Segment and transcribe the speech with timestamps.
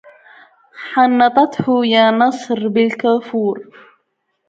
[0.87, 3.57] حنطته يا نصر بالكافور